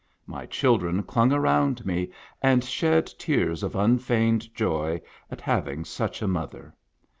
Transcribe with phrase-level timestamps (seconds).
[0.25, 2.11] My children clung around me
[2.41, 6.73] and shed tears of unfeigned joy at having such a mother.